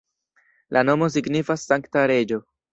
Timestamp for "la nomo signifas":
0.77-1.69